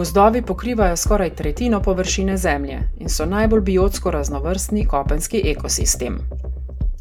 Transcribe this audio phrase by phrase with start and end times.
[0.00, 6.18] Gozdovi pokrivajo skoraj tretjino površine Zemlje in so najbolj biotsko raznovrstni kopenski ekosistem.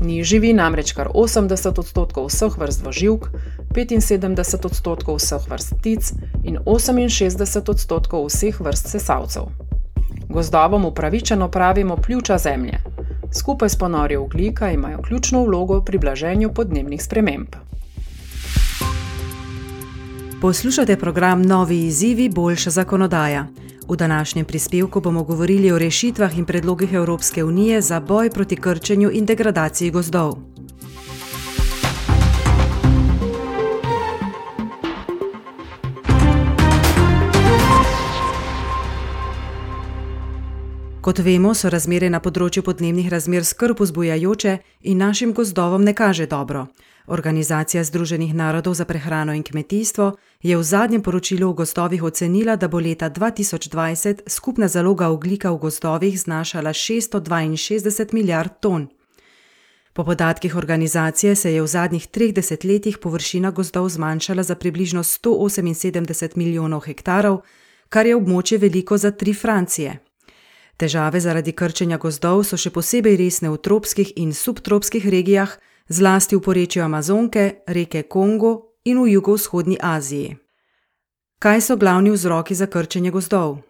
[0.00, 3.28] V njih živi namreč kar 80 odstotkov vseh vrst voživk,
[3.74, 9.42] 75 odstotkov vseh vrst ptic in 68 odstotkov vseh vrst sesalcev.
[10.28, 12.82] Gozdovom upravičeno pravimo pljuča Zemlje.
[13.32, 17.69] Skupaj s ponori oglika imajo ključno vlogo pri blaženju podnebnih sprememb.
[20.40, 23.46] Poslušate program Novi izzivi, boljša zakonodaja.
[23.88, 29.10] V današnjem prispevku bomo govorili o rešitvah in predlogih Evropske unije za boj proti krčenju
[29.12, 30.36] in degradaciji gozdov.
[41.10, 44.50] Kot vemo, so razmere na področju podnebnih razmer skrb vzbujajoče
[44.86, 46.68] in našim gozdovom ne kaže dobro.
[47.10, 50.04] Organizacija Združenih narodov za prehrano in kmetijstvo
[50.46, 55.58] je v zadnjem poročilu o gozdovih ocenila, da bo leta 2020 skupna zaloga oglika v
[55.64, 58.86] gozdovih znašala 662 milijard ton.
[59.92, 66.36] Po podatkih organizacije se je v zadnjih treh desetletjih površina gozdov zmanjšala za približno 178
[66.36, 67.42] milijonov hektarov,
[67.88, 69.98] kar je območje veliko za tri Francije.
[70.80, 75.52] Težave zaradi krčenja gozdov so še posebej resne v tropskih in subtropskih regijah,
[75.92, 80.38] zlasti v porečju Amazonke, reke Kongo in v jugovzhodni Aziji.
[81.36, 83.60] Kaj so glavni vzroki za krčenje gozdov?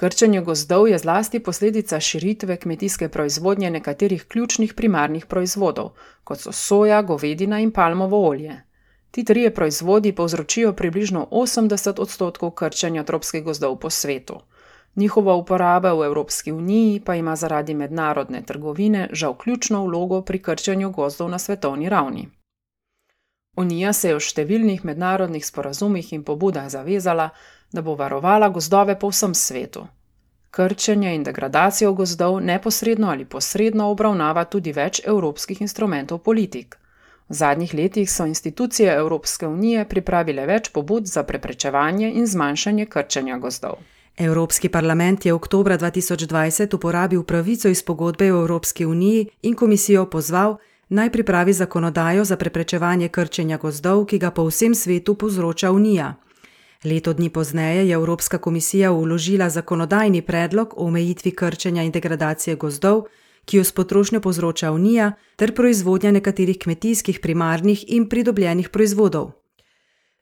[0.00, 7.02] Krčenje gozdov je zlasti posledica širitve kmetijske proizvodnje nekaterih ključnih primarnih proizvodov, kot so soja,
[7.02, 8.62] govedina in palmovo olje.
[9.10, 14.40] Ti trije proizvodi povzročijo približno 80 odstotkov krčenja tropskih gozdov po svetu.
[14.98, 20.90] Njihova uporaba v Evropski uniji pa ima zaradi mednarodne trgovine žal ključno vlogo pri krčenju
[20.90, 22.28] gozdov na svetovni ravni.
[23.56, 27.28] Unija se je v številnih mednarodnih sporazumih in pobudah zavezala,
[27.72, 29.84] da bo varovala gozdove po vsem svetu.
[30.50, 36.74] Krčenje in degradacijo gozdov neposredno ali posredno obravnava tudi več evropskih instrumentov politik.
[37.28, 43.38] V zadnjih letih so institucije Evropske unije pripravile več pobud za preprečevanje in zmanjšanje krčenja
[43.38, 43.78] gozdov.
[44.18, 50.56] Evropski parlament je oktober 2020 uporabil pravico iz pogodbe o Evropski uniji in komisijo pozval,
[50.88, 56.14] naj pripravi zakonodajo za preprečevanje krčenja gozdov, ki ga po vsem svetu povzroča Unija.
[56.84, 63.04] Leto dni pozneje je Evropska komisija uložila zakonodajni predlog o omejitvi krčenja in degradacije gozdov,
[63.44, 69.30] ki jo s potrošnjo povzroča Unija, ter proizvodnja nekaterih kmetijskih primarnih in pridobljenih proizvodov.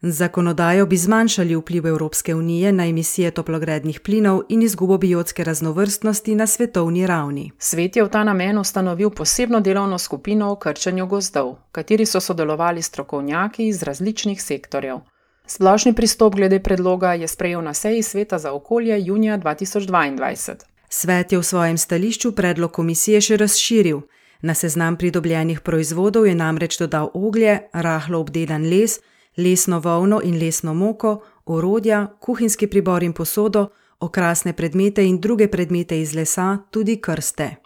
[0.06, 6.34] Z zakonodajo bi zmanjšali vpliv Evropske unije na emisije toplogrednih plinov in izgubo biotske raznovrstnosti
[6.34, 7.50] na svetovni ravni.
[7.58, 12.20] Svet je v ta namen ustanovil posebno delovno skupino o krčenju gozdov, v kateri so
[12.20, 15.00] sodelovali strokovnjaki iz različnih sektorjev.
[15.46, 20.54] Splošni pristop glede predloga je sprejel na seji sveta za okolje junija 2022.
[20.88, 24.00] Svet je v svojem stališču predlog komisije še razširil.
[24.40, 29.00] Na seznam pridobljenih proizvodov je namreč dodal oglje, rahlo obdelan les,
[29.36, 33.68] lesno volno in lesno moko, orodja, kuhinjski pribor in posodo,
[34.00, 37.56] okrasne predmete in druge predmete iz lesa, tudi krste.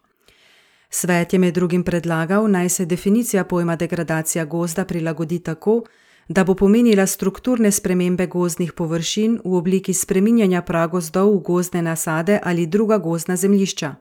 [0.91, 5.83] Svet je med drugim predlagal, naj se definicija pojma degradacija gozda prilagodi tako,
[6.29, 12.67] da bo pomenila strukturne spremembe gozdnih površin v obliki spreminjanja pragozdov v gozdne nasade ali
[12.67, 13.95] druga gozdna zemljišča.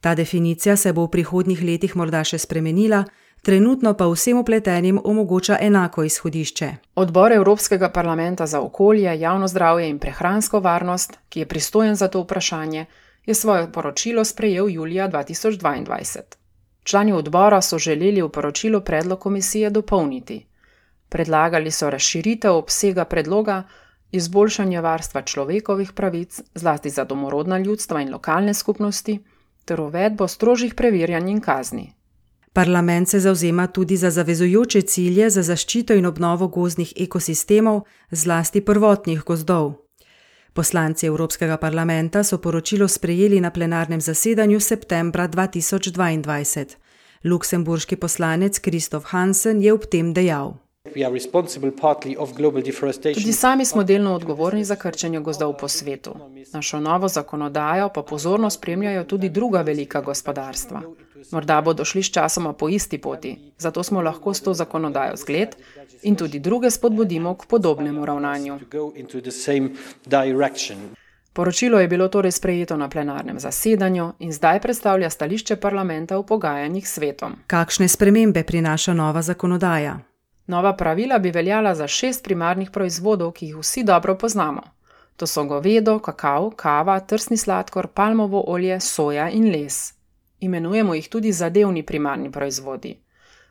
[0.00, 3.04] Ta definicija se bo v prihodnjih letih morda še spremenila,
[3.46, 6.70] trenutno pa vsem upletenim omogoča enako izhodišče.
[6.94, 12.20] Odbor Evropskega parlamenta za okolje, javno zdravje in prehransko varnost, ki je pristojen za to
[12.20, 12.86] vprašanje,
[13.26, 16.20] je svoje poročilo sprejel julija 2022.
[16.82, 20.46] Člani odbora so želeli v poročilu predlog komisije dopolniti.
[21.08, 23.62] Predlagali so razširitev obsega predloga,
[24.12, 29.20] izboljšanje varstva človekovih pravic, zlasti za domorodna ljudstva in lokalne skupnosti,
[29.64, 31.95] ter uvedbo strožjih preverjanj in kazni.
[32.56, 39.20] Parlament se zauzema tudi za zavezujoče cilje za zaščito in obnovo gozdnih ekosistemov, zlasti prvotnih
[39.20, 39.74] gozdov.
[40.54, 46.64] Poslanci Evropskega parlamenta so poročilo sprejeli na plenarnem zasedanju septembra 2022.
[47.24, 50.56] Luksemburški poslanec Kristof Hansen je ob tem dejal:
[53.14, 56.14] Tudi sami smo delno odgovorni za krčenje gozdov po svetu.
[56.52, 60.82] Našo novo zakonodajo pa pozorno spremljajo tudi druga velika gospodarstva.
[61.32, 65.56] Morda bodo šli s časoma po isti poti, zato smo lahko s to zakonodajo zgled
[66.02, 68.58] in tudi druge spodbudimo k podobnemu ravnanju.
[71.32, 76.88] Poročilo je bilo torej sprejeto na plenarnem zasedanju in zdaj predstavlja stališče parlamenta v pogajanjih
[76.88, 77.36] s svetom.
[77.46, 79.98] Kakšne spremembe prinaša nova zakonodaja?
[80.46, 84.62] Nova pravila bi veljala za šest primarnih proizvodov, ki jih vsi dobro poznamo.
[85.16, 89.94] To so govedo, kakav, kava, trsni sladkor, palmovo olje, soja in les.
[90.40, 92.98] Imenujemo jih tudi zadevni primarni proizvodi.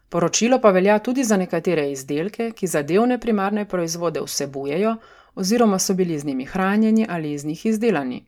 [0.10, 4.96] Poročilo pa velja tudi za nekatere izdelke, ki zadevne primarne proizvode vsebujejo
[5.36, 8.26] oziroma so bili z njimi hranjeni ali iz njih izdelani.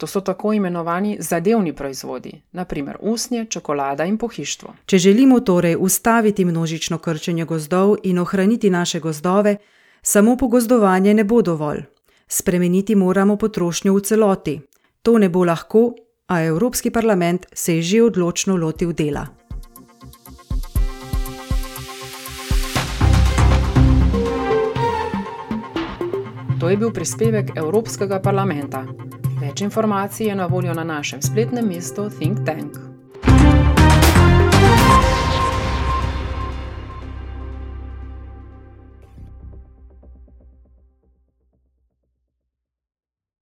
[0.00, 4.74] To so tako imenovani zadevni proizvodi, naprimer usnje, čokolada in pohištvo.
[4.86, 9.56] Če želimo torej ustaviti množično krčenje gozdov in ohraniti naše gozdove,
[10.02, 11.82] samo pogozdovanje ne bo dovolj.
[12.28, 14.60] Spremeniti moramo potrošnjo v celoti.
[15.02, 15.92] To ne bo lahko,
[16.26, 19.26] a Evropski parlament se je že odločno lotil dela.
[26.60, 28.86] To je bil prispevek Evropskega parlamenta.
[29.40, 32.99] Več informacij je na voljo na našem spletnem mestu Think Tank.